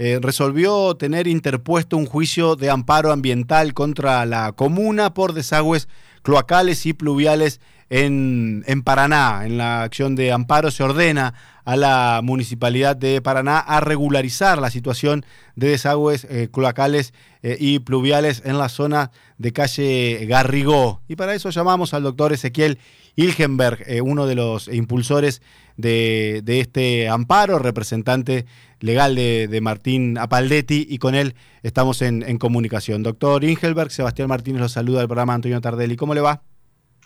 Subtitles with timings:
[0.00, 5.88] eh, resolvió tener interpuesto un juicio de amparo ambiental contra la comuna por desagües
[6.22, 7.60] cloacales y pluviales
[7.90, 9.42] en, en, Paraná.
[9.44, 11.34] En la acción de amparo se ordena
[11.64, 15.26] a la Municipalidad de Paraná a regularizar la situación
[15.56, 17.12] de desagües eh, cloacales
[17.42, 21.00] eh, y pluviales en la zona de calle Garrigó.
[21.08, 22.78] Y para eso llamamos al doctor Ezequiel
[23.16, 25.42] Ilgenberg, uno de los impulsores
[25.78, 28.44] de, este amparo, representante
[28.80, 33.02] legal de, Martín Apaldetti, y con él estamos en, en comunicación.
[33.02, 35.96] Doctor Ingelberg, Sebastián Martínez los saluda del programa Antonio Tardelli.
[35.96, 36.42] ¿Cómo le va?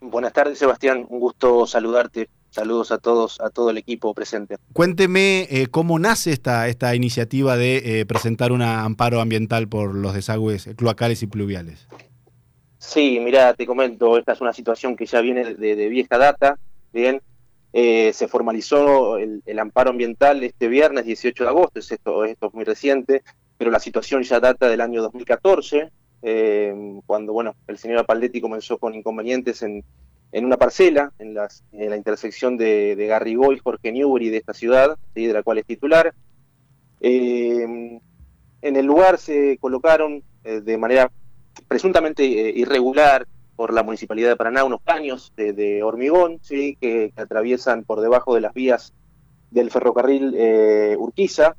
[0.00, 1.04] Buenas tardes, Sebastián.
[1.08, 2.30] Un gusto saludarte.
[2.50, 4.56] Saludos a todos, a todo el equipo presente.
[4.72, 10.14] Cuénteme eh, cómo nace esta, esta iniciativa de eh, presentar un amparo ambiental por los
[10.14, 11.86] desagües cloacales y pluviales.
[12.78, 16.58] Sí, mira, te comento, esta es una situación que ya viene de, vieja data.
[16.92, 17.20] Bien,
[17.72, 22.64] eh, se formalizó el, amparo ambiental este viernes 18 de agosto, esto, esto es muy
[22.64, 23.22] reciente,
[23.56, 25.90] pero la situación ya data del año 2014.
[26.22, 26.74] Eh,
[27.06, 29.84] cuando bueno, el señor Apaldetti comenzó con inconvenientes en,
[30.32, 34.36] en una parcela, en, las, en la intersección de, de, Garrigó y Jorge Newbery de
[34.36, 36.14] esta ciudad, de la cual es titular.
[37.00, 38.00] Eh,
[38.62, 41.10] en el lugar se colocaron eh, de manera
[41.68, 43.26] presuntamente irregular
[43.60, 46.78] por la Municipalidad de Paraná unos caños de, hormigón ¿sí?
[46.80, 48.94] que, atraviesan por debajo de las vías
[49.50, 50.34] del ferrocarril
[50.98, 51.56] Urquiza,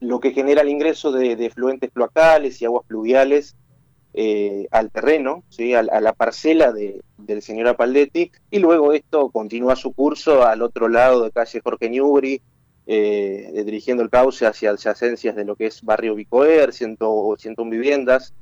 [0.00, 3.54] lo que genera el ingreso de, fluentes cloacales y aguas pluviales
[4.14, 5.74] eh, al terreno, ¿sí?
[5.74, 10.88] a, la parcela de, del señor Apaldetti, y luego esto continúa su curso al otro
[10.88, 12.42] lado de calle Jorge Newbery,
[12.86, 18.32] eh, dirigiendo el cauce hacia adyacencias de lo que es barrio Bicoer, 101 viviendas.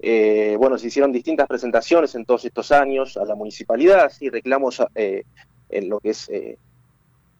[0.00, 4.82] Eh, bueno, se hicieron distintas presentaciones en todos estos años a la municipalidad, y reclamos
[4.94, 6.30] en lo que es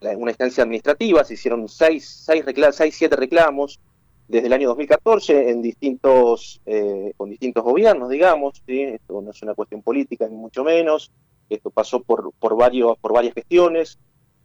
[0.00, 3.80] una instancia administrativa, se hicieron seis, seis, seis, siete reclamos
[4.28, 9.54] desde el año 2014 en distintos, eh, con distintos gobiernos, digamos, esto no es una
[9.54, 11.10] cuestión política ni mucho menos,
[11.48, 13.98] esto pasó por, por, varios, por varias gestiones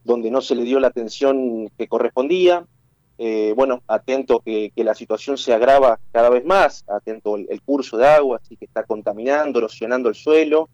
[0.03, 2.65] donde no se le dio la atención que correspondía,
[3.17, 8.07] eh, bueno, atento que, la situación se agrava cada vez más, atento el, curso de
[8.07, 10.69] agua, así que está contaminando, erosionando el suelo.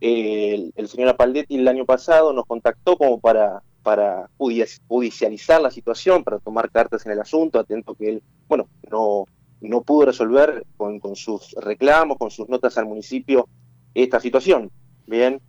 [0.00, 6.24] el, el, señor Apaldetti el año pasado nos contactó como para para judicializar la situación,
[6.24, 9.26] para tomar cartas en el asunto, atento que él, bueno, no,
[9.60, 13.48] no pudo resolver con, sus reclamos, con sus notas al municipio
[13.94, 14.70] esta situación.
[15.06, 15.40] Bien.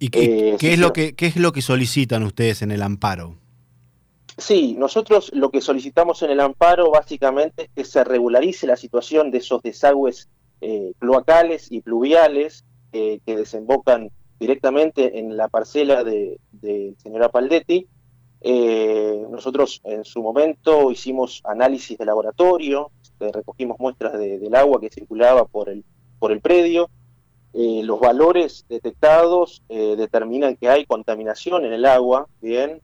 [0.00, 3.36] ¿Y qué, eh, es lo que, qué es lo que solicitan ustedes en el amparo?
[4.38, 9.32] Sí, nosotros lo que solicitamos en el amparo básicamente es que se regularice la situación
[9.32, 10.28] de esos desagües
[10.60, 16.38] eh, cloacales y pluviales eh, que desembocan directamente en la parcela de,
[17.02, 17.88] señor Apaldetti.
[18.40, 25.46] Eh, nosotros en su momento hicimos análisis de laboratorio, recogimos muestras del agua que circulaba
[25.46, 25.84] por el,
[26.20, 26.90] por el predio.
[27.60, 32.80] Eh, los valores detectados eh, determinan que hay contaminación en el agua, bien,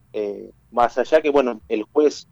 [0.72, 2.26] más allá que, bueno, el juez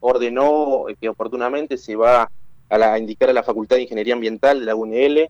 [0.00, 2.30] ordenó que oportunamente se va
[2.70, 5.28] a, a indicar a la Facultad de Ingeniería Ambiental de la UNL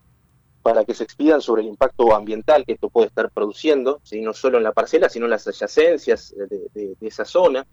[0.62, 4.58] para que se expidan sobre el impacto ambiental que esto puede estar produciendo, no solo
[4.58, 6.34] en la parcela, sino en las adyacencias
[6.74, 7.66] de, esa zona,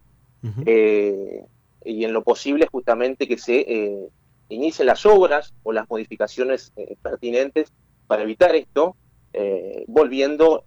[0.66, 1.44] eh,
[1.84, 4.08] y en lo posible justamente que se eh,
[4.50, 7.74] inicien las obras o las modificaciones eh, pertinentes
[8.08, 8.96] para evitar esto,
[9.88, 10.64] volviendo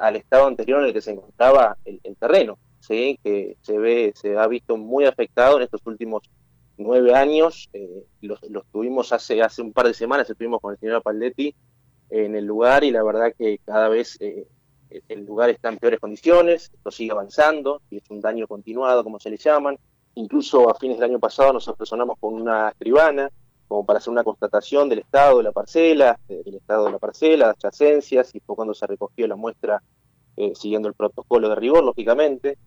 [0.00, 3.18] al estado anterior en el que se encontraba el, el terreno, ¿sí?
[3.22, 6.22] que se ve, se ha visto muy afectado en estos últimos
[6.78, 11.02] nueve años, eh, los, tuvimos hace, hace un par de semanas, estuvimos con el señor
[11.02, 11.54] Paldetti
[12.10, 14.46] en el lugar y la verdad que cada vez eh,
[15.08, 19.18] el lugar está en peores condiciones, esto sigue avanzando y es un daño continuado, como
[19.18, 19.78] se le llaman.
[20.14, 23.30] Incluso a fines del año pasado nos apersonamos con una escribana
[23.68, 27.48] como para hacer una constatación del estado de la parcela, del estado de la parcela,
[27.48, 29.82] las adyacencias, y fue cuando se recogió la muestra
[30.36, 32.58] eh, siguiendo el protocolo de rigor, lógicamente.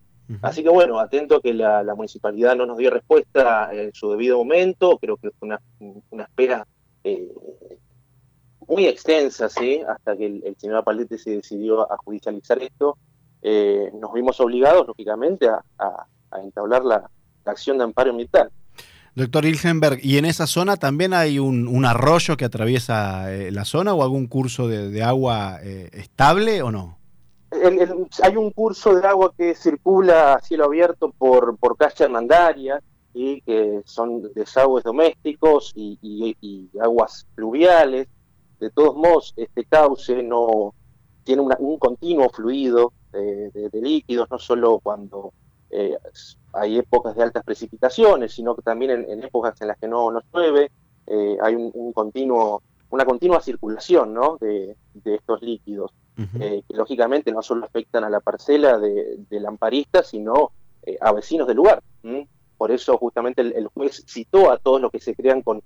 [0.44, 4.38] Así que bueno, atento a que la, municipalidad no nos dio respuesta en su debido
[4.38, 6.68] momento, creo que fue una, espera
[7.04, 7.34] eh,
[8.68, 9.82] muy extensa, ¿sí?
[9.88, 12.98] hasta que el, señor Apalete se decidió a judicializar esto,
[13.42, 16.06] eh, nos vimos obligados, lógicamente, a,
[16.44, 17.10] entablar la,
[17.46, 18.52] acción de amparo ambiental.
[19.20, 23.94] Doctor Ilgenberg, ¿y en esa zona también hay un, arroyo que atraviesa eh, la zona
[23.94, 26.98] o algún curso de, agua estable o no?
[28.22, 32.82] hay un curso de agua que circula a cielo abierto por, por calle Hernandarias,
[33.14, 38.08] y que son desagües domésticos y, aguas pluviales.
[38.60, 40.74] De todos modos, este cauce no
[41.24, 45.34] tiene un continuo fluido de, líquidos, no solo cuando
[45.72, 45.98] eh,
[46.54, 50.22] hay épocas de altas precipitaciones, sino que también en, épocas en las que no, no
[50.34, 50.72] llueve,
[51.08, 54.38] eh, hay un, continuo, una continua circulación ¿no?
[54.38, 54.76] de,
[55.06, 55.92] estos líquidos,
[56.40, 60.52] eh, que lógicamente no solo afectan a la parcela de, del amparista, sino
[61.02, 61.84] a vecinos del lugar.
[62.58, 65.62] Por eso justamente el, juez citó a todos los que se crean con,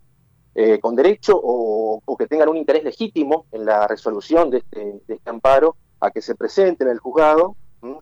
[0.81, 5.29] con derecho o, que tengan un interés legítimo en la resolución de este, de este
[5.29, 7.55] amparo a que se presenten en el juzgado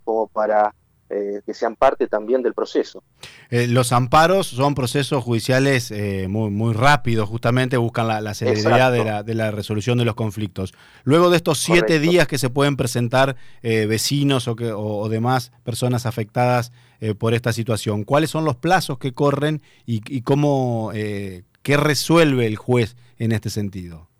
[0.03, 0.73] como para
[1.13, 3.03] eh, que sean parte también del proceso.
[3.49, 9.03] Eh, los amparos son procesos judiciales eh, muy, muy rápidos, justamente buscan la, celeridad de
[9.03, 10.73] la, de la, resolución de los conflictos.
[11.03, 16.05] Luego de estos siete días que se pueden presentar vecinos o, que, o, demás personas
[16.05, 16.71] afectadas
[17.17, 22.55] por esta situación, ¿cuáles son los plazos que corren y, y cómo, qué resuelve el
[22.55, 24.10] juez en este sentido?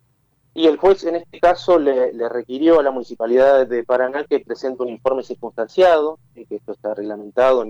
[0.54, 4.82] Y el juez en este caso le, requirió a la Municipalidad de Paraná que presente
[4.82, 7.64] un informe circunstanciado, y que esto está reglamentado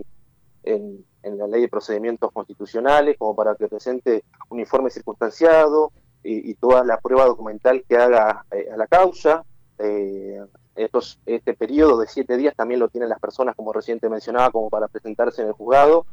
[0.65, 5.93] en, la Ley de Procedimientos Constitucionales, como para que presente un informe circunstanciado
[6.25, 9.45] y, toda la prueba documental que haga eh, a la causa.
[9.79, 10.41] Eh,
[10.75, 14.89] este periodo de siete días también lo tienen las personas, como reciente mencionaba, como para
[14.89, 16.07] presentarse en el juzgado.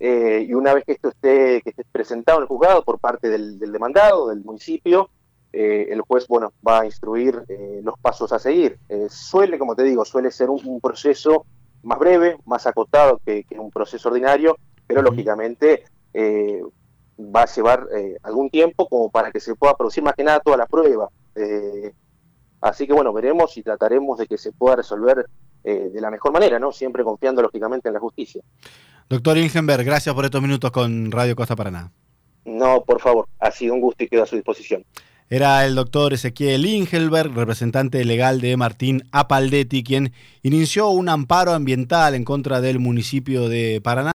[0.00, 3.28] Eh, y una vez que esto esté, que esté presentado en el juzgado por parte
[3.28, 5.10] del demandado, del municipio,
[5.52, 8.78] eh, el juez bueno, va a instruir eh, los pasos a seguir.
[8.88, 11.44] Eh, suele, como te digo, suele ser un, proceso
[11.82, 14.56] más breve, más acotado que, un proceso ordinario,
[14.86, 17.86] pero lógicamente va a llevar
[18.22, 21.08] algún tiempo como para que se pueda producir más que nada toda la prueba.
[22.60, 25.26] así que bueno, veremos y trataremos de que se pueda resolver
[25.62, 26.72] de la mejor manera, ¿no?
[26.72, 28.42] Siempre confiando lógicamente en la justicia.
[29.08, 31.92] Doctor Ingenberg, gracias por estos minutos con Radio Costa Paraná.
[32.44, 34.84] No, por favor, ha sido un gusto y quedo a su disposición.
[35.32, 40.12] Era el doctor Ezequiel Ingelberg, representante legal de Martín Apaldetti, quien
[40.42, 44.08] inició un amparo ambiental en contra del municipio de Paraná.